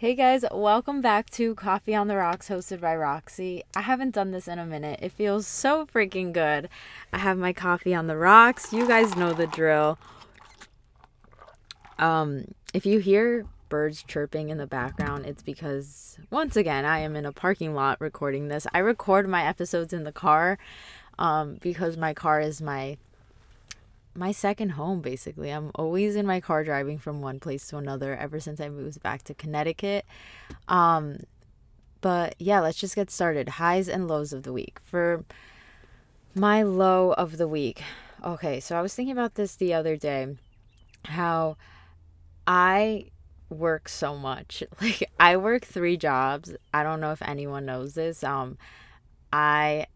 [0.00, 3.64] Hey guys, welcome back to Coffee on the Rocks hosted by Roxy.
[3.74, 5.00] I haven't done this in a minute.
[5.02, 6.68] It feels so freaking good.
[7.12, 8.72] I have my coffee on the rocks.
[8.72, 9.98] You guys know the drill.
[11.98, 17.16] Um, if you hear birds chirping in the background, it's because once again, I am
[17.16, 18.68] in a parking lot recording this.
[18.72, 20.60] I record my episodes in the car
[21.18, 22.96] um because my car is my
[24.14, 25.50] my second home basically.
[25.50, 29.02] I'm always in my car driving from one place to another ever since I moved
[29.02, 30.04] back to Connecticut.
[30.66, 31.20] Um
[32.00, 33.48] but yeah, let's just get started.
[33.48, 34.78] Highs and lows of the week.
[34.84, 35.24] For
[36.34, 37.82] my low of the week.
[38.24, 40.36] Okay, so I was thinking about this the other day
[41.04, 41.56] how
[42.46, 43.06] I
[43.50, 44.62] work so much.
[44.80, 46.54] Like I work 3 jobs.
[46.72, 48.22] I don't know if anyone knows this.
[48.24, 48.58] Um
[49.32, 49.86] I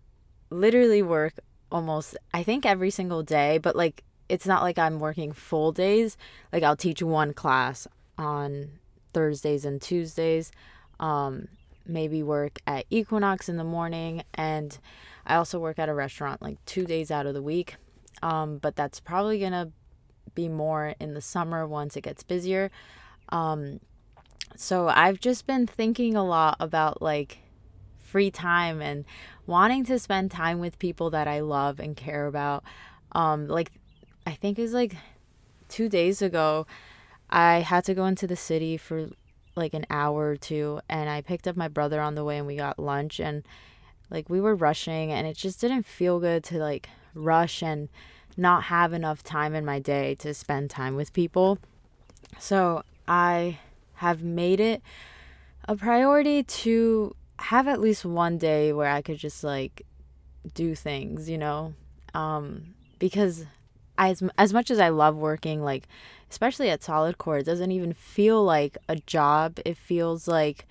[0.50, 1.34] literally work
[1.70, 6.16] almost I think every single day, but like it's not like I'm working full days.
[6.54, 7.86] Like I'll teach one class
[8.16, 8.70] on
[9.12, 10.50] Thursdays and Tuesdays.
[10.98, 11.48] Um,
[11.86, 14.78] maybe work at Equinox in the morning, and
[15.26, 17.76] I also work at a restaurant like two days out of the week.
[18.22, 19.70] Um, but that's probably gonna
[20.34, 22.70] be more in the summer once it gets busier.
[23.28, 23.80] Um,
[24.56, 27.40] so I've just been thinking a lot about like
[27.98, 29.04] free time and
[29.46, 32.64] wanting to spend time with people that I love and care about.
[33.14, 33.72] Um, like
[34.26, 34.94] I think it was like
[35.68, 36.66] two days ago,
[37.30, 39.08] I had to go into the city for
[39.54, 42.46] like an hour or two, and I picked up my brother on the way, and
[42.46, 43.42] we got lunch, and
[44.10, 47.88] like we were rushing, and it just didn't feel good to like rush and
[48.36, 51.58] not have enough time in my day to spend time with people.
[52.38, 53.58] So I
[53.94, 54.82] have made it
[55.68, 59.82] a priority to have at least one day where I could just like
[60.54, 61.74] do things, you know?
[62.14, 63.46] Um, because
[63.98, 65.88] as as much as I love working, like
[66.30, 69.58] especially at Solid Core, it doesn't even feel like a job.
[69.64, 70.66] It feels like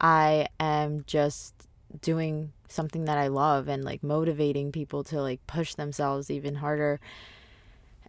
[0.00, 1.54] I am just
[2.00, 7.00] doing something that I love and like motivating people to like push themselves even harder.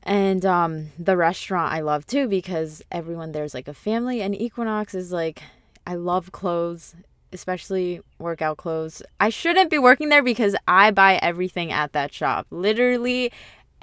[0.03, 4.93] And um the restaurant I love too because everyone there's like a family and Equinox
[4.95, 5.41] is like
[5.87, 6.95] I love clothes,
[7.31, 9.03] especially workout clothes.
[9.19, 12.47] I shouldn't be working there because I buy everything at that shop.
[12.49, 13.31] Literally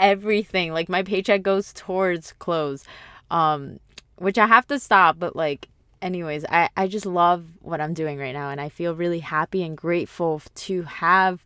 [0.02, 0.72] everything.
[0.74, 2.84] Like my paycheck goes towards clothes.
[3.30, 3.80] Um
[4.16, 5.68] which I have to stop, but like
[6.02, 9.62] anyways, I I just love what I'm doing right now and I feel really happy
[9.62, 11.44] and grateful to have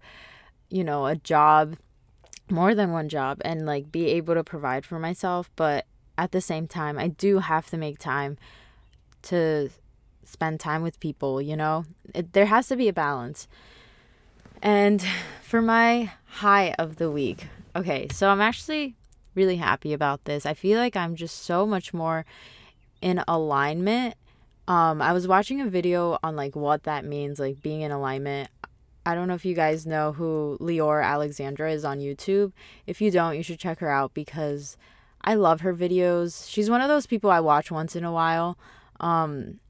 [0.69, 1.77] you know, a job,
[2.51, 5.87] more than one job and like be able to provide for myself, but
[6.19, 8.39] at the same time, I do have to make time
[9.23, 9.71] to
[10.25, 11.85] spend time with people, you know?
[12.15, 13.49] It, there has to be a balance.
[14.63, 15.05] And
[15.43, 18.97] for my high of the week, Okay, so I'm actually
[19.35, 20.47] really happy about this.
[20.47, 22.25] I feel like I'm just so much more
[23.03, 24.15] in alignment.
[24.67, 28.49] Um, I was watching a video on like what that means, like being in alignment.
[29.05, 32.53] I don't know if you guys know who Lior Alexandra is on YouTube.
[32.87, 34.79] If you don't, you should check her out because
[35.21, 36.49] I love her videos.
[36.49, 38.57] She's one of those people I watch once in a while.
[39.01, 39.61] Um,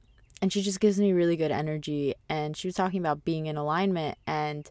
[0.40, 2.14] and she just gives me really good energy.
[2.28, 4.70] And she was talking about being in alignment and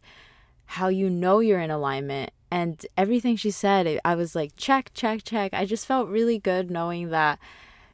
[0.68, 5.26] how you know you're in alignment and everything she said i was like check check
[5.26, 5.54] check.
[5.54, 7.38] I just felt really good knowing that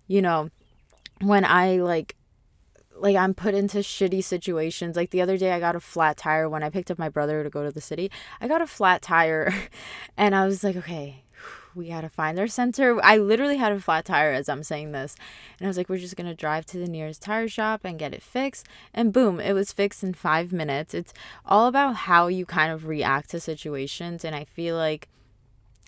[0.08, 0.52] you know
[1.20, 2.16] when i like
[2.96, 4.96] like i'm put into shitty situations.
[4.96, 7.44] Like the other day i got a flat tire when i picked up my brother
[7.44, 8.12] to go to the city.
[8.40, 9.52] I got a flat tire
[10.18, 11.24] and i was like okay
[11.76, 13.04] we gotta find our center.
[13.04, 15.16] I literally had a flat tire as I'm saying this.
[15.60, 18.14] And I was like, we're just gonna drive to the nearest tire shop and get
[18.14, 18.68] it fixed.
[18.94, 20.94] And boom, it was fixed in five minutes.
[20.94, 21.14] It's
[21.46, 24.26] all about how you kind of react to situations.
[24.26, 25.08] And I feel like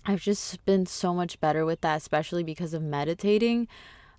[0.05, 3.67] I've just been so much better with that, especially because of meditating.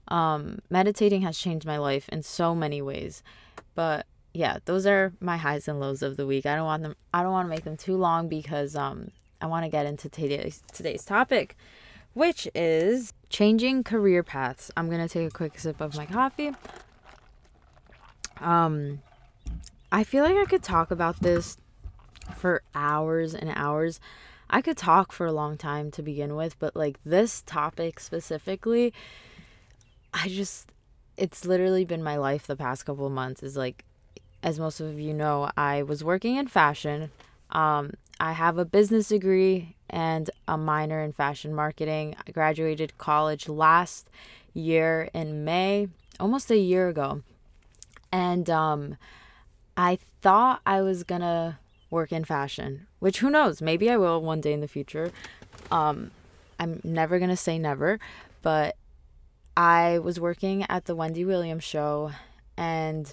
[0.08, 3.22] Um, meditating has changed my life in so many ways.
[3.74, 6.44] But yeah, those are my highs and lows of the week.
[6.44, 9.12] I don't want them I don't want to make them too long because um
[9.44, 11.54] I want to get into today's today's topic,
[12.14, 14.70] which is changing career paths.
[14.74, 16.52] I'm to take a quick sip of my coffee.
[18.40, 19.02] Um
[19.92, 21.58] I feel like I could talk about this
[22.34, 24.00] for hours and hours.
[24.48, 28.94] I could talk for a long time to begin with, but like this topic specifically,
[30.14, 30.72] I just
[31.18, 33.84] it's literally been my life the past couple of months is like
[34.42, 37.10] as most of you know, I was working in fashion.
[37.50, 42.16] Um, I have a business degree and a minor in fashion marketing.
[42.26, 44.08] I graduated college last
[44.52, 45.88] year in May,
[46.20, 47.22] almost a year ago.
[48.12, 48.96] And um,
[49.76, 51.58] I thought I was gonna
[51.90, 55.10] work in fashion, which who knows, maybe I will one day in the future.
[55.70, 56.10] Um,
[56.58, 57.98] I'm never gonna say never,
[58.42, 58.76] but
[59.56, 62.12] I was working at the Wendy Williams show
[62.56, 63.12] and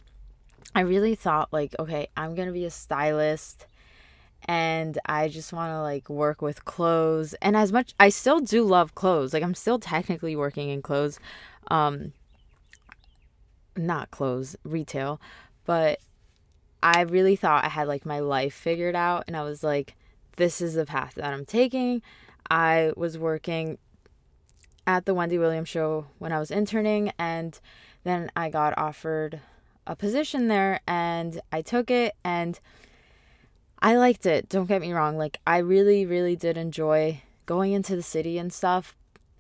[0.74, 3.66] I really thought like, okay, I'm to be a stylist
[4.46, 7.34] and I just want to like work with clothes.
[7.42, 9.34] And as much I still do love clothes.
[9.34, 11.20] Like I'm still technically working in clothes.
[11.70, 12.14] Um
[13.78, 15.22] not clothes, retail,
[15.66, 16.00] but
[16.84, 19.96] I really thought I had like my life figured out and I was like
[20.38, 22.02] this is the path that I'm taking.
[22.50, 23.78] I was working
[24.88, 27.60] at the Wendy Williams show when I was interning and
[28.04, 29.40] then I got offered
[29.86, 32.60] a position there and I took it and
[33.82, 34.50] I liked it.
[34.50, 35.18] Don't get me wrong.
[35.18, 38.96] Like I really really did enjoy going into the city and stuff.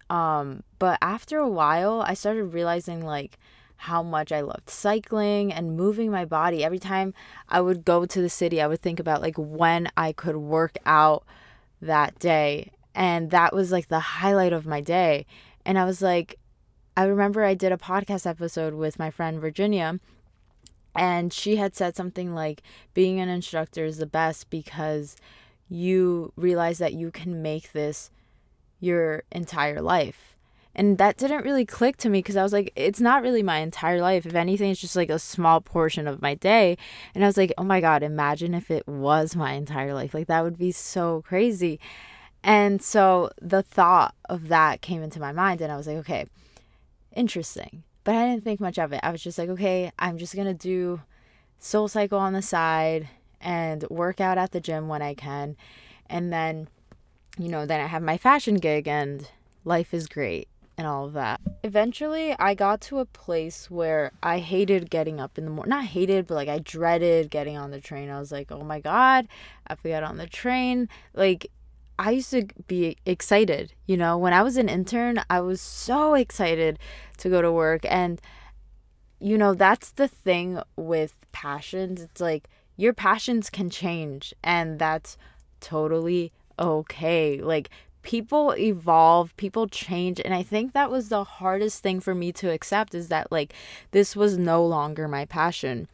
[0.09, 3.37] Um but after a while I started realizing like
[3.81, 6.63] how much I loved cycling and moving my body.
[6.63, 7.15] Every time
[7.49, 10.77] I would go to the city, I would think about like when I could work
[10.85, 11.23] out
[11.81, 12.71] that day.
[12.93, 15.25] And that was like the highlight of my day.
[15.65, 16.37] And I was like,
[16.95, 19.99] I remember I did a podcast episode with my friend Virginia,
[20.95, 22.61] and she had said something like,
[22.93, 25.15] being an instructor is the best because
[25.69, 28.11] you realize that you can make this
[28.79, 30.31] your entire life
[30.73, 33.57] and that didn't really click to me because I was like, it's not really my
[33.57, 34.25] entire life.
[34.25, 36.77] If anything, it's just like a small portion of my day.
[37.13, 40.13] And I was like, oh my God, imagine if it was my entire life.
[40.13, 41.79] Like, that would be so crazy.
[42.43, 46.25] And so the thought of that came into my mind, and I was like, okay,
[47.13, 47.83] interesting.
[48.03, 48.99] But I didn't think much of it.
[49.03, 51.01] I was just like, okay, I'm just going to do
[51.59, 53.07] Soul Cycle on the side
[53.39, 55.55] and work out at the gym when I can.
[56.09, 56.67] And then,
[57.37, 59.29] you know, then I have my fashion gig, and
[59.63, 61.39] life is great and all of that.
[61.63, 65.69] Eventually, I got to a place where I hated getting up in the morning.
[65.69, 68.09] Not hated, but like I dreaded getting on the train.
[68.09, 69.27] I was like, oh my God,
[69.67, 70.89] I have to get on the train.
[71.13, 71.51] Like,
[72.01, 76.15] I used to be excited, you know, when I was an intern, I was so
[76.15, 76.79] excited
[77.19, 77.85] to go to work.
[77.87, 78.19] And,
[79.19, 82.01] you know, that's the thing with passions.
[82.01, 85.15] It's like your passions can change, and that's
[85.59, 87.39] totally okay.
[87.39, 87.69] Like,
[88.01, 92.49] people evolve, people change, and I think that was the hardest thing for me to
[92.49, 93.53] accept is that like
[93.91, 95.87] this was no longer my passion.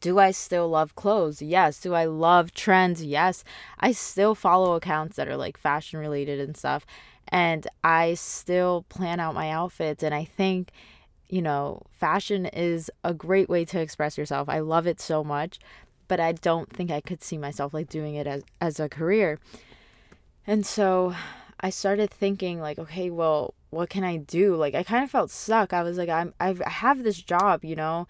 [0.00, 1.40] Do I still love clothes?
[1.40, 1.80] Yes.
[1.80, 3.02] Do I love trends?
[3.04, 3.44] Yes.
[3.78, 6.84] I still follow accounts that are like fashion related and stuff.
[7.28, 10.02] And I still plan out my outfits.
[10.02, 10.70] And I think,
[11.28, 14.48] you know, fashion is a great way to express yourself.
[14.48, 15.58] I love it so much,
[16.08, 19.38] but I don't think I could see myself like doing it as, as a career.
[20.46, 21.14] And so
[21.60, 24.56] I started thinking like, okay, well, what can I do?
[24.56, 25.72] Like I kind of felt stuck.
[25.72, 28.06] I was like, I'm I've, I have this job, you know,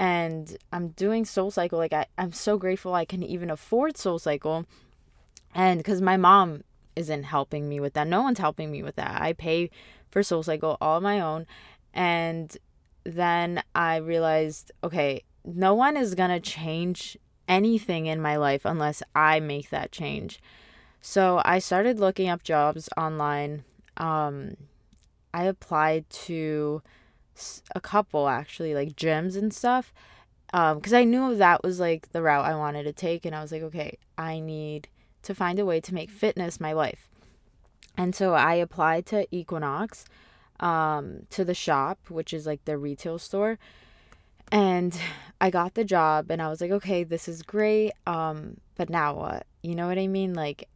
[0.00, 1.78] and I'm doing Soul Cycle.
[1.78, 4.64] Like I, I'm so grateful I can even afford Soul Cycle.
[5.54, 6.64] And because my mom
[6.96, 8.08] isn't helping me with that.
[8.08, 9.20] No one's helping me with that.
[9.20, 9.70] I pay
[10.10, 11.46] for Soul Cycle all my own.
[11.92, 12.56] And
[13.04, 19.38] then I realized, okay, no one is gonna change anything in my life unless I
[19.38, 20.40] make that change.
[21.02, 23.64] So I started looking up jobs online.
[23.98, 24.56] Um,
[25.34, 26.80] I applied to
[27.74, 29.92] a couple actually, like gyms and stuff,
[30.46, 33.42] because um, I knew that was like the route I wanted to take, and I
[33.42, 34.88] was like, okay, I need
[35.22, 37.08] to find a way to make fitness my life.
[37.96, 40.04] And so I applied to Equinox,
[40.60, 43.58] um, to the shop, which is like the retail store.
[44.52, 44.98] And
[45.40, 47.92] I got the job and I was like, okay, this is great.
[48.06, 49.46] Um, but now what?
[49.62, 50.34] You know what I mean?
[50.34, 50.68] Like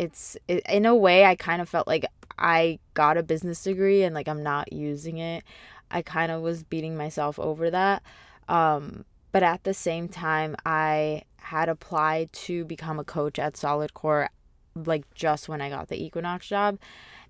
[0.00, 2.06] it's it, in a way I kind of felt like
[2.38, 5.44] I got a business degree and like I'm not using it.
[5.90, 8.02] I kind of was beating myself over that.
[8.48, 13.92] Um, but at the same time, I had applied to become a coach at Solid
[13.92, 14.30] Core
[14.74, 16.78] like just when I got the Equinox job.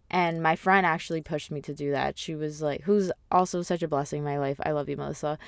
[0.09, 2.19] And my friend actually pushed me to do that.
[2.19, 4.61] She was like, who's also such a blessing in my life.
[4.65, 5.39] I love you, Melissa.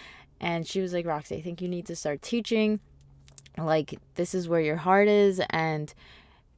[0.40, 2.80] And she was like, Roxy, I think you need to start teaching.
[3.56, 5.40] Like, this is where your heart is.
[5.50, 5.92] And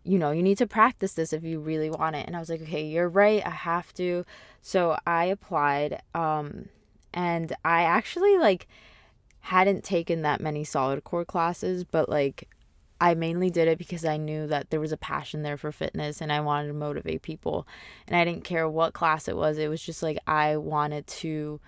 [0.05, 2.27] you know, you need to practice this if you really want it.
[2.27, 3.45] And I was like, okay, you're right.
[3.45, 4.25] I have to.
[4.61, 6.03] So I applied.
[6.15, 6.69] Um,
[7.13, 8.69] and I actually like
[9.41, 12.49] hadn't taken that many solid core classes, but like
[13.01, 16.21] I mainly did it because I knew that there was a passion there for fitness
[16.21, 17.67] and I wanted to motivate people.
[18.07, 19.59] And I didn't care what class it was.
[19.59, 21.61] It was just like I wanted to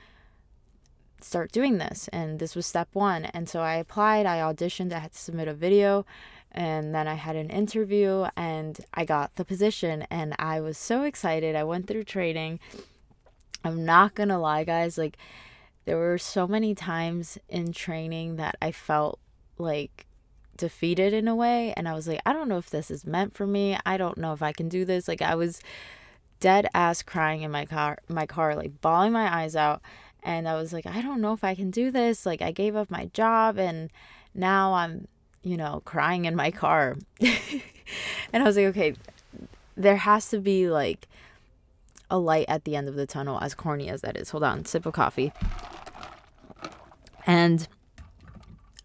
[1.21, 3.27] start doing this and this was step 1.
[3.27, 6.05] And so I applied, I auditioned, I had to submit a video
[6.57, 11.03] and then I had an interview and I got the position and I was so
[11.03, 11.55] excited.
[11.55, 12.61] I went through training.
[13.65, 15.17] I'm not going to lie guys, like
[15.85, 19.21] there were so many times in training that I felt
[19.59, 20.07] like
[20.57, 23.35] defeated in a way and I was like I don't know if this is meant
[23.35, 23.79] for me.
[23.85, 25.07] I don't know if I can do this.
[25.07, 25.61] Like I was
[26.41, 29.83] dead ass crying in my car my car like bawling my eyes out
[30.27, 32.27] and I was like, I don't know if I can do this.
[32.27, 33.91] Like, I gave up my job and
[34.35, 35.07] now I'm,
[35.47, 36.97] you know, crying in my car.
[37.21, 37.33] and
[38.33, 38.95] I was like, okay,
[39.77, 41.07] there has to be like
[42.11, 44.31] a light at the end of the tunnel, as corny as that is.
[44.31, 45.33] Hold on, sip of coffee.
[47.29, 47.69] And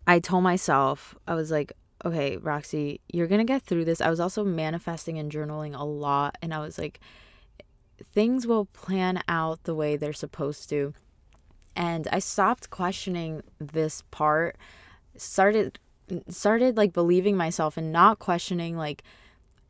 [0.05, 1.73] I told myself, I was like,
[2.05, 3.99] okay, Roxy, you're going to get through this.
[3.99, 6.37] I was also manifesting and journaling a lot.
[6.43, 6.99] And I was like,
[8.13, 10.93] things will plan out the way they're supposed to.
[11.75, 14.57] And I stopped questioning this part,
[15.17, 15.79] started
[16.29, 19.03] started like believing myself and not questioning like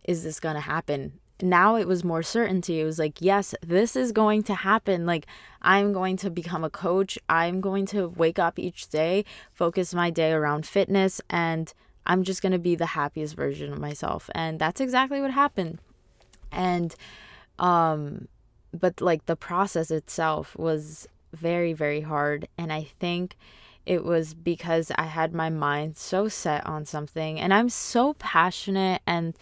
[0.03, 1.13] is this going to happen?
[1.41, 2.79] Now it was more certainty.
[2.79, 5.05] It was like, yes, this is going to happen.
[5.05, 5.25] Like,
[5.61, 7.17] I'm going to become a coach.
[7.29, 11.73] I'm going to wake up each day, focus my day around fitness, and
[12.05, 14.29] I'm just going to be the happiest version of myself.
[14.35, 15.79] And that's exactly what happened.
[16.51, 16.95] And,
[17.57, 18.27] um,
[18.73, 22.47] but like the process itself was very, very hard.
[22.57, 23.35] And I think
[23.85, 29.01] it was because I had my mind so set on something and I'm so passionate
[29.07, 29.35] and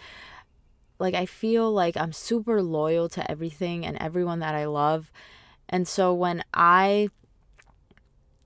[0.99, 5.11] like I feel like I'm super loyal to everything and everyone that I love.
[5.67, 7.09] And so when I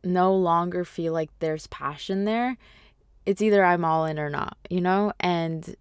[0.04, 2.58] no longer feel like there's passion there,
[3.26, 5.14] it's either I'm all in or not, you know?
[5.20, 5.76] And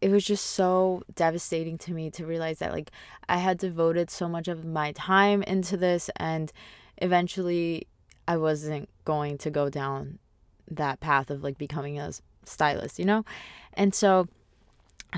[0.00, 2.90] it was just so devastating to me to realize that like
[3.28, 6.52] I had devoted so much of my time into this and
[6.98, 7.86] eventually
[8.28, 10.18] I wasn't going to go down
[10.70, 12.12] that path of like becoming a
[12.44, 13.24] stylist, you know?
[13.74, 14.28] And so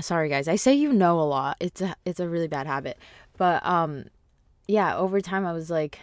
[0.01, 1.57] sorry guys, I say you know a lot.
[1.59, 2.97] It's a it's a really bad habit.
[3.37, 4.05] But um
[4.67, 5.99] yeah, over time I was like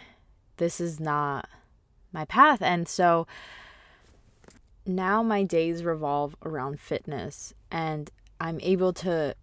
[0.57, 1.47] this is not
[2.11, 3.27] my path and so
[4.85, 8.09] now my days revolve around fitness and
[8.39, 9.35] I'm able to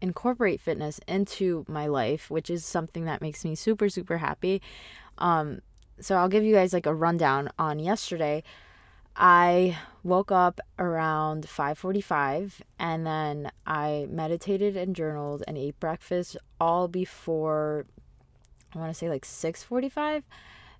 [0.00, 4.60] incorporate fitness into my life, which is something that makes me super super happy.
[5.18, 5.60] Um
[6.00, 8.42] so I'll give you guys like a rundown on yesterday.
[9.16, 16.86] I woke up around 5:45 and then I meditated and journaled and ate breakfast all
[16.86, 17.86] before
[18.74, 20.22] I want to say like 6:45.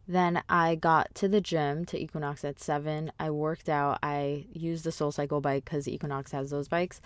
[0.07, 3.11] Then I got to the gym to Equinox at 7.
[3.19, 3.99] I worked out.
[4.03, 7.01] I used the Soul Cycle bike cuz Equinox has those bikes.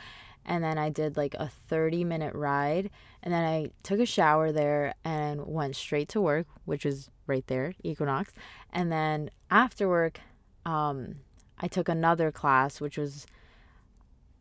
[0.44, 2.90] And then I did like a 30 minute ride
[3.22, 7.46] and then I took a shower there and went straight to work, which was right
[7.46, 8.32] there, Equinox.
[8.70, 10.20] And then after work,
[10.66, 11.16] um,
[11.58, 13.26] I took another class, which was,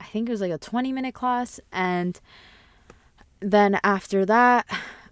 [0.02, 1.60] I think it was like a 20 minute class.
[1.72, 2.20] And
[3.40, 4.66] then after that,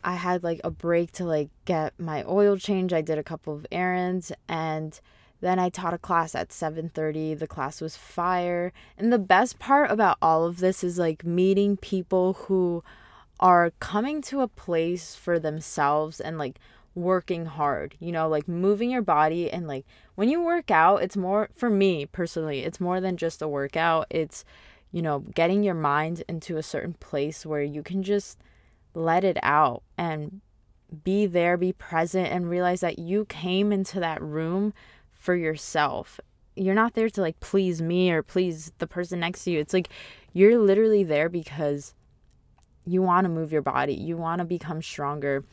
[0.04, 2.94] I had like a break to like get my oil change.
[2.94, 5.00] I did a couple of errands and
[5.42, 7.38] then I taught a class at 7:30.
[7.38, 8.74] The class was fire.
[8.98, 12.84] And the best part about all of this is like meeting people who
[13.40, 16.60] are coming to a place for themselves and like
[16.98, 19.86] working hard, you know, like moving your body and like
[20.16, 24.08] when you work out, it's more for me personally, it's more than just a workout.
[24.10, 24.44] It's
[24.92, 28.40] you know, getting your mind into a certain place where you can just
[28.94, 30.42] let it out and
[31.04, 34.74] be there, be present and realize that you came into that room
[35.12, 36.20] for yourself.
[36.56, 39.60] You're not there to like please me or please the person next to you.
[39.60, 39.90] It's like
[40.34, 41.94] you're literally there because
[42.86, 45.44] you want to move your body, you want to become stronger.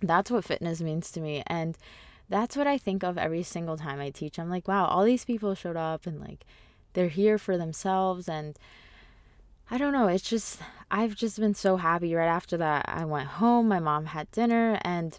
[0.00, 1.42] That's what fitness means to me.
[1.46, 1.76] And
[2.28, 4.38] that's what I think of every single time I teach.
[4.38, 6.44] I'm like, wow, all these people showed up and like
[6.92, 8.28] they're here for themselves.
[8.28, 8.58] And
[9.70, 12.14] I don't know, it's just, I've just been so happy.
[12.14, 15.18] Right after that, I went home, my mom had dinner, and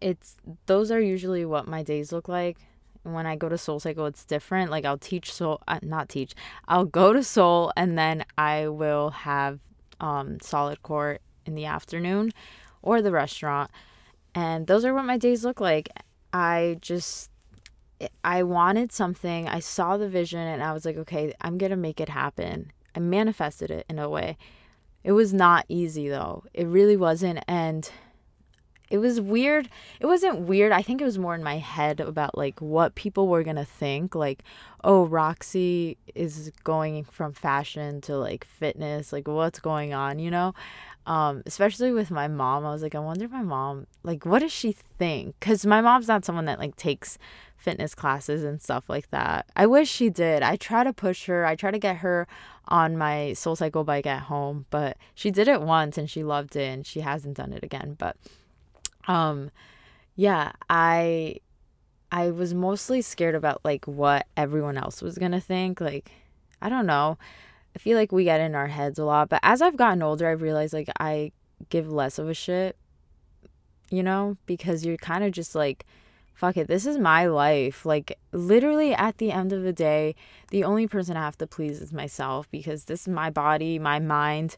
[0.00, 2.56] it's those are usually what my days look like
[3.02, 4.70] when I go to Soul Cycle, it's different.
[4.70, 6.34] Like I'll teach Soul, uh, not teach.
[6.68, 9.60] I'll go to Soul, and then I will have
[10.00, 12.32] um, solid core in the afternoon
[12.82, 13.70] or the restaurant.
[14.34, 15.88] And those are what my days look like.
[16.32, 17.30] I just,
[18.22, 19.48] I wanted something.
[19.48, 22.72] I saw the vision and I was like, okay, I'm going to make it happen.
[22.94, 24.36] I manifested it in a way.
[25.02, 26.44] It was not easy though.
[26.54, 27.42] It really wasn't.
[27.48, 27.90] And
[28.90, 29.68] it was weird.
[30.00, 30.72] It wasn't weird.
[30.72, 33.64] I think it was more in my head about like what people were going to
[33.64, 34.16] think.
[34.16, 34.42] Like,
[34.82, 39.12] oh, Roxy is going from fashion to like fitness.
[39.12, 40.54] Like, what's going on, you know?
[41.06, 42.64] Um, especially with my mom.
[42.64, 45.34] I was like, I wonder if my mom, like, what does she think?
[45.40, 47.18] Because my mom's not someone that like takes
[47.56, 49.46] fitness classes and stuff like that.
[49.54, 50.42] I wish she did.
[50.42, 51.44] I try to push her.
[51.44, 52.26] I try to get her
[52.68, 56.56] on my Soul Cycle bike at home, but she did it once and she loved
[56.56, 57.96] it and she hasn't done it again.
[57.98, 58.16] But
[59.08, 59.50] um
[60.16, 61.36] yeah, I
[62.12, 65.80] I was mostly scared about like what everyone else was going to think.
[65.80, 66.10] Like
[66.62, 67.18] I don't know.
[67.74, 70.28] I feel like we get in our heads a lot, but as I've gotten older,
[70.28, 71.32] I've realized like I
[71.68, 72.76] give less of a shit
[73.90, 75.84] you know, because you're kind of just like,
[76.32, 77.84] fuck it, this is my life.
[77.84, 80.14] Like, literally, at the end of the day,
[80.50, 83.98] the only person I have to please is myself because this is my body, my
[83.98, 84.56] mind,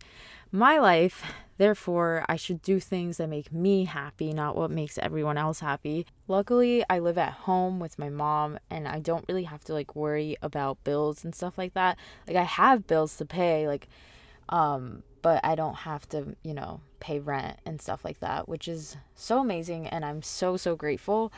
[0.53, 1.25] my life.
[1.63, 6.09] Therefore, I should do things that make me happy, not what makes everyone else happy.
[6.27, 9.95] Luckily, I live at home with my mom and I don't really have to like
[9.95, 11.99] worry about bills and stuff like that.
[12.27, 13.87] Like I have bills to pay like
[14.49, 18.67] um but I don't have to, you know, pay rent and stuff like that, which
[18.67, 21.33] is so amazing and I'm so so grateful.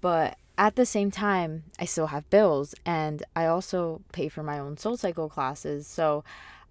[0.00, 4.58] But at the same time, I still have bills and I also pay for my
[4.58, 5.86] own soul cycle classes.
[5.86, 6.24] So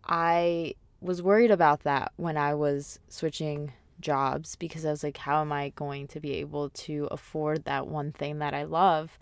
[0.06, 5.42] I was worried about that when I was switching jobs because I was like, how
[5.42, 9.18] am I going to be able to afford that one thing that I love?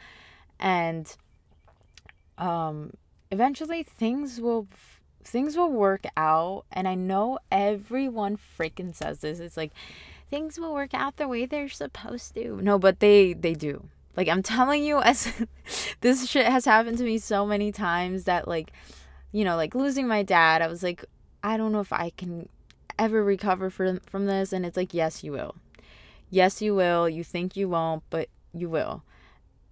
[0.59, 1.15] And
[2.37, 2.91] um,
[3.31, 4.67] eventually things will
[5.23, 9.39] things will work out and I know everyone freaking says this.
[9.39, 9.71] It's like
[10.29, 12.59] things will work out the way they're supposed to.
[12.61, 13.89] No, but they they do.
[14.15, 15.31] Like I'm telling you as
[16.01, 18.71] this shit has happened to me so many times that like
[19.33, 21.03] you know, like losing my dad, I was like
[21.47, 22.49] I don't know if I can
[22.99, 25.55] ever recover from from this and it's like yes you will.
[26.29, 27.07] Yes you will.
[27.07, 29.03] You think you won't, but you will.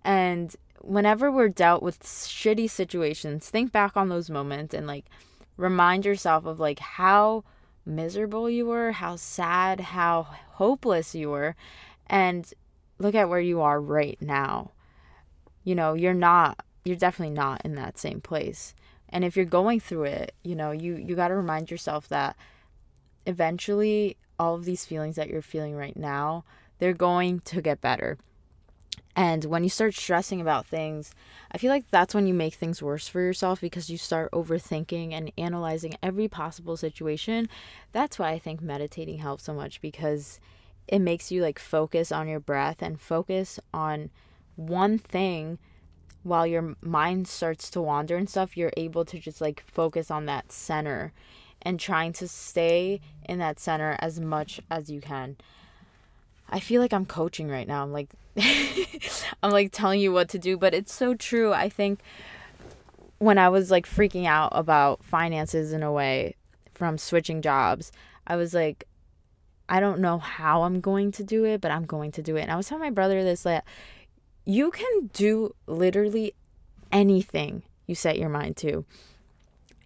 [0.02, 5.04] And whenever we're dealt with shitty situations, think back on those moments and like
[5.58, 7.44] remind yourself of like how
[7.86, 11.58] miserable you were, how sad, how hopeless you were
[12.08, 12.54] and
[13.00, 14.72] look at where you are right now.
[15.66, 18.74] You know, you're not you're definitely not in that same place
[19.10, 22.36] and if you're going through it you know you you got to remind yourself that
[23.26, 26.44] eventually all of these feelings that you're feeling right now
[26.80, 28.18] they're going to get better.
[29.16, 31.14] And when you start stressing about things
[31.50, 35.14] i feel like that's when you make things worse for yourself because you start overthinking
[35.14, 37.48] and analyzing every possible situation.
[37.94, 40.40] That's why i think meditating helps so much because
[40.88, 44.10] it makes you like focus on your breath and focus on
[44.58, 45.60] one thing
[46.26, 50.26] while your mind starts to wander and stuff, you're able to just like focus on
[50.26, 51.14] that center
[51.62, 55.38] and trying to stay in that center as much as you can.
[56.50, 57.84] I feel like I'm coaching right now.
[57.84, 58.10] I'm like
[59.44, 61.54] I'm like telling you what to do, but it's so true.
[61.54, 62.00] I think
[63.20, 66.36] when I was like freaking out about finances in a way
[66.74, 67.92] from switching jobs,
[68.26, 68.88] I was like
[69.70, 72.42] I don't know how I'm going to do it, but I'm going to do it.
[72.42, 73.64] And I was telling my brother this like
[74.46, 76.34] you can do literally
[76.92, 78.86] anything you set your mind to.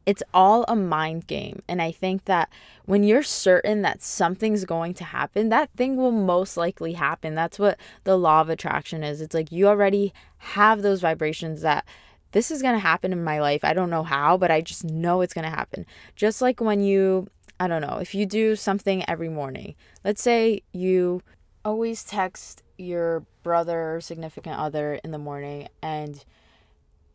[0.05, 1.61] It's all a mind game.
[1.67, 2.49] And I think that
[2.85, 7.35] when you're certain that something's going to happen, that thing will most likely happen.
[7.35, 9.21] That's what the law of attraction is.
[9.21, 11.85] It's like you already have those vibrations that
[12.31, 13.63] this is going to happen in my life.
[13.63, 15.85] I don't know how, but I just know it's going to happen.
[16.15, 17.27] Just like when you,
[17.59, 21.21] I don't know, if you do something every morning, let's say you
[21.63, 26.23] always text your brother or significant other in the morning and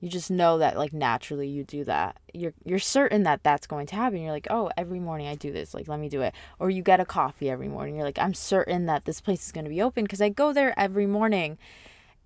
[0.04, 2.18] you just know that like naturally you do that.
[2.34, 4.20] You're you're certain that that's going to happen.
[4.20, 5.72] You're like oh every morning i do this.
[5.72, 6.34] Like let me do it.
[6.58, 7.96] Or you get a coffee every morning.
[7.96, 10.52] You're like i'm certain that this place is going to be open because i go
[10.52, 11.56] there every morning.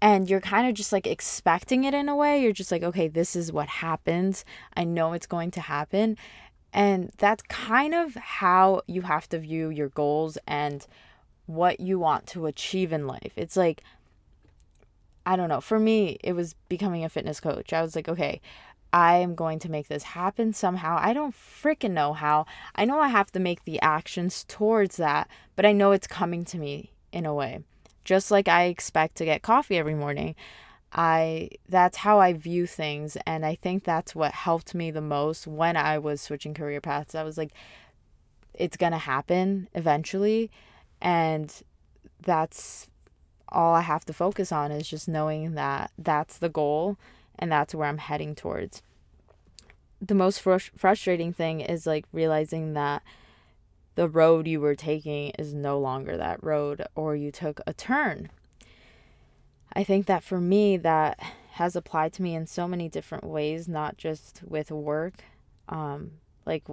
[0.01, 2.42] And you're kind of just like expecting it in a way.
[2.42, 4.44] You're just like okay this is what happens.
[4.77, 6.16] I know it's going to happen.
[6.72, 10.85] And that's kind of how you have to view your goals and
[11.49, 13.33] what you want to achieve in life.
[13.35, 13.83] It's like,
[15.25, 15.63] I don't know.
[15.63, 17.73] For me, it was becoming a fitness coach.
[17.73, 18.41] I was like, okay,
[18.93, 20.99] I am going to make this happen somehow.
[21.01, 22.45] I don't freaking know how.
[22.75, 26.45] I know I have to make the actions towards that, but I know it's coming
[26.47, 27.61] to me in a way.
[28.05, 30.35] Just like I expect to get coffee every morning.
[30.93, 35.47] I that's how I view things and I think that's what helped me the most
[35.47, 37.15] when I was switching career paths.
[37.15, 37.53] I was like
[38.55, 40.51] it's going to happen eventually
[41.01, 41.63] and
[42.23, 42.89] that's
[43.49, 46.99] all I have to focus on is just knowing that that's the goal
[47.39, 48.83] and that's where I'm heading towards.
[50.01, 53.03] The most fr- frustrating thing is like realizing that
[53.95, 58.31] the road you were taking is no longer that road or you took a turn.
[59.73, 61.19] I think that for me, that
[61.53, 65.25] has applied to me in so many different ways, not just with work.
[65.69, 66.13] Um,
[66.47, 66.65] like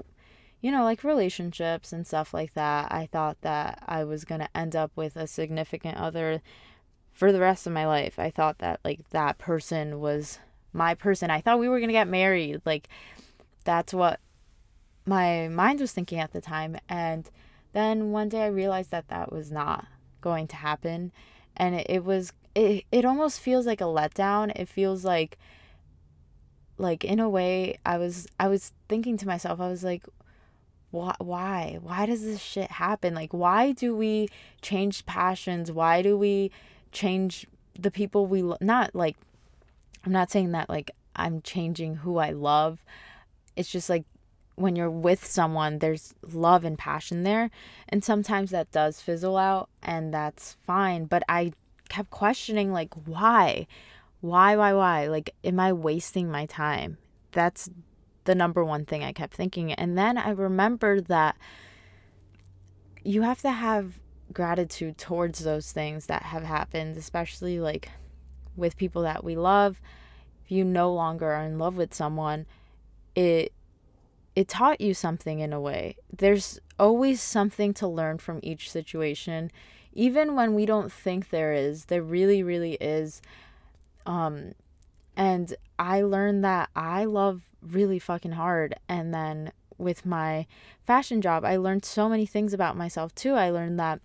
[0.66, 2.92] you know, like relationships and stuff like that.
[2.92, 6.42] I thought that I was going to end up with a significant other
[7.14, 8.18] for the rest of my life.
[8.18, 10.40] I thought that like that person was
[10.74, 11.30] my person.
[11.30, 12.64] I thought we were going to get married.
[12.66, 12.90] Like
[13.64, 14.20] that's what
[15.06, 16.78] my mind was thinking at the time.
[16.90, 17.30] And
[17.74, 19.86] then one day I realized that that was not
[20.20, 21.12] going to happen.
[21.56, 24.52] And it, it was, it, it almost feels like a letdown.
[24.56, 25.38] It feels like,
[26.80, 30.04] like in a way I was, I was thinking to myself, I was like,
[30.96, 33.14] why why why does this shit happen?
[33.14, 34.30] Like why do we
[34.62, 35.72] change passions?
[35.72, 36.52] Why do we
[36.92, 37.46] change
[37.78, 39.18] the people we lo- not like
[40.06, 42.84] i'm not saying that like i'm changing who i love.
[43.56, 44.06] It's just like
[44.56, 47.52] when you're with someone there's love and passion there
[47.90, 51.52] and sometimes that does fizzle out and that's fine but i
[51.90, 53.68] kept questioning like why?
[54.22, 55.08] Why why why?
[55.08, 56.98] Like am i wasting my time?
[57.34, 57.70] That's
[58.26, 59.72] the number one thing I kept thinking.
[59.74, 61.38] And then I remembered that
[63.04, 64.00] you have to have
[64.34, 67.90] gratitude towards those things that have happened, especially like
[68.56, 69.80] with people that we love.
[70.44, 72.46] If you no longer are in love with someone,
[73.16, 73.54] it
[74.36, 75.96] it taught you something in a way.
[76.16, 79.50] There's always something to learn from each situation,
[79.94, 81.86] even when we don't think there is.
[81.86, 83.22] There really, really is.
[84.06, 84.54] Um,
[85.16, 88.76] and I learned that I love really fucking hard.
[88.88, 90.46] And then with my
[90.86, 93.34] fashion job, I learned so many things about myself too.
[93.34, 94.00] I learned that,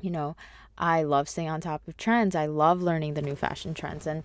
[0.00, 0.36] you know,
[0.76, 2.34] I love staying on top of trends.
[2.34, 4.06] I love learning the new fashion trends.
[4.06, 4.24] And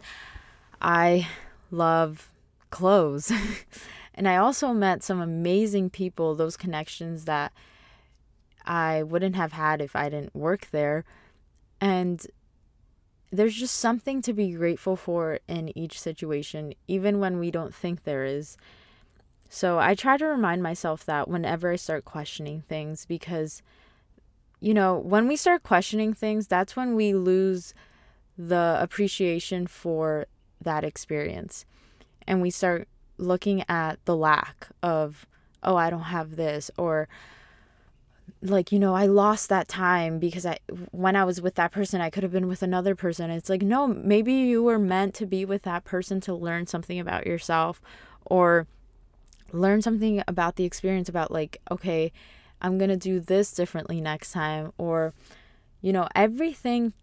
[0.81, 1.27] I
[1.71, 2.29] love
[2.69, 3.31] clothes.
[4.15, 7.51] and I also met some amazing people, those connections that
[8.65, 11.03] I wouldn't have had if I didn't work there.
[11.81, 12.25] And
[13.31, 18.03] there's just something to be grateful for in each situation, even when we don't think
[18.03, 18.57] there is.
[19.49, 23.61] So I try to remind myself that whenever I start questioning things, because,
[24.59, 27.73] you know, when we start questioning things, that's when we lose
[28.37, 30.25] the appreciation for
[30.61, 31.65] that experience.
[32.27, 35.25] And we start looking at the lack of,
[35.63, 37.07] oh, I don't have this, or
[38.41, 40.57] like you know i lost that time because i
[40.91, 43.29] when i was with that person i could have been with another person.
[43.29, 46.99] It's like no maybe you were meant to be with that person to learn something
[46.99, 47.81] about yourself
[48.25, 48.67] or
[49.51, 52.11] learn something about the experience about like okay
[52.61, 55.13] i'm going to do this differently next time or
[55.81, 56.93] you know everything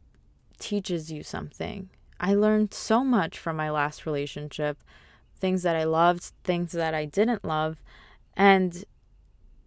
[0.59, 1.91] teaches you something.
[2.21, 4.79] I learned so much from my last relationship
[5.37, 7.83] things that i loved things that i didn't love
[8.37, 8.85] and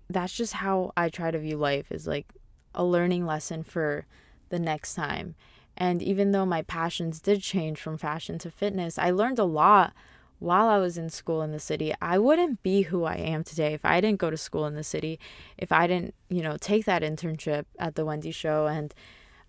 [0.09, 2.27] that's just how I try to view life is like
[2.73, 4.05] a learning lesson for
[4.49, 5.35] the next time.
[5.77, 9.93] And even though my passions did change from fashion to fitness, I learned a lot
[10.39, 11.93] while I was in school in the city.
[12.01, 14.83] I wouldn't be who I am today if I didn't go to school in the
[14.83, 15.19] city,
[15.57, 18.93] if I didn't, you know, take that internship at the Wendy show and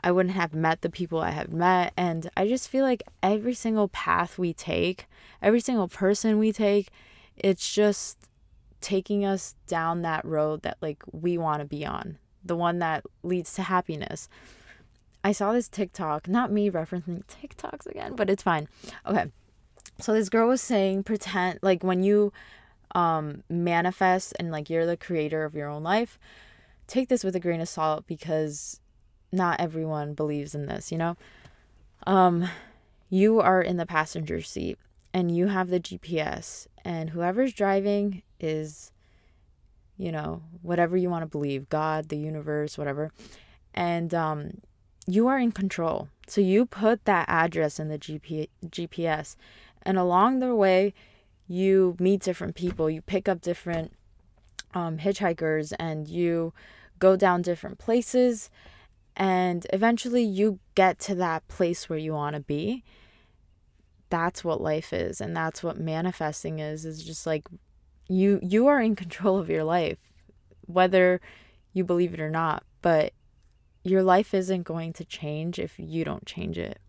[0.00, 1.92] I wouldn't have met the people I have met.
[1.96, 5.06] And I just feel like every single path we take,
[5.42, 6.88] every single person we take,
[7.36, 8.18] it's just
[8.80, 13.04] taking us down that road that like we want to be on, the one that
[13.22, 14.28] leads to happiness.
[15.24, 18.68] I saw this TikTok, not me referencing TikToks again, but it's fine.
[19.06, 19.26] Okay.
[20.00, 22.32] So this girl was saying pretend like when you
[22.94, 26.18] um manifest and like you're the creator of your own life,
[26.86, 28.80] take this with a grain of salt because
[29.32, 31.16] not everyone believes in this, you know?
[32.06, 32.48] Um
[33.08, 34.78] you are in the passenger seat
[35.14, 38.90] and you have the GPS and whoever's driving is
[39.96, 43.12] you know whatever you want to believe god the universe whatever.
[43.74, 44.58] And um
[45.06, 46.08] you are in control.
[46.26, 49.36] So you put that address in the GP- gps
[49.82, 50.92] and along the way
[51.46, 52.90] you meet different people.
[52.90, 53.92] You pick up different
[54.74, 56.52] um, hitchhikers and you
[56.98, 58.50] go down different places
[59.16, 62.82] and eventually you get to that place where you want to be.
[64.10, 67.46] That's what life is and that's what manifesting is is just like
[68.08, 69.98] you you are in control of your life
[70.66, 71.20] whether
[71.72, 73.12] you believe it or not but
[73.82, 76.80] your life isn't going to change if you don't change it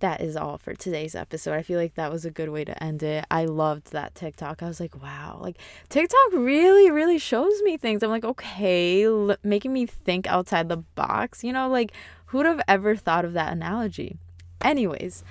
[0.00, 1.54] that is all for today's episode.
[1.54, 3.24] I feel like that was a good way to end it.
[3.30, 4.62] I loved that TikTok.
[4.62, 8.02] I was like, wow, like TikTok really, really shows me things.
[8.02, 11.42] I'm like, okay, l- making me think outside the box.
[11.42, 11.92] You know, like
[12.26, 14.16] who'd have ever thought of that analogy?
[14.60, 15.24] Anyways,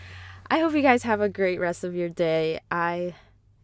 [0.50, 2.60] I hope you guys have a great rest of your day.
[2.72, 3.16] I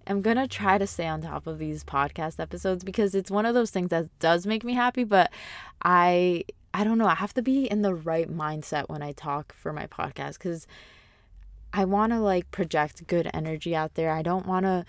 [0.08, 3.46] am going to try to stay on top of these podcast episodes because it's one
[3.46, 5.32] of those things that does make me happy, but
[5.84, 9.54] I I don't know, I have to be in the right mindset when I talk
[9.54, 10.68] for my podcast cuz
[11.72, 14.12] I want to like project good energy out there.
[14.12, 14.86] I don't want to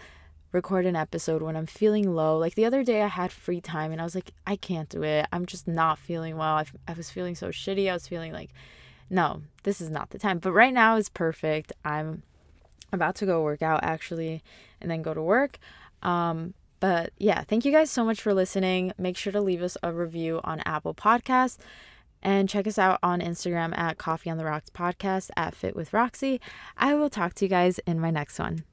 [0.52, 2.38] record an episode when I'm feeling low.
[2.38, 5.02] Like the other day, I had free time and I was like, I can't do
[5.02, 5.26] it.
[5.32, 6.56] I'm just not feeling well.
[6.56, 7.90] I, I was feeling so shitty.
[7.90, 8.50] I was feeling like
[9.10, 10.38] no, this is not the time.
[10.38, 11.72] But right now is perfect.
[11.84, 12.22] I'm
[12.94, 14.42] about to go work out actually
[14.80, 15.58] and then go to work.
[16.02, 18.92] Um, but yeah, thank you guys so much for listening.
[18.98, 21.58] Make sure to leave us a review on Apple Podcasts
[22.22, 25.92] and check us out on Instagram at Coffee on the Rocks Podcast at Fit with
[25.92, 26.40] Roxy.
[26.76, 28.64] I will talk to you guys in my next one.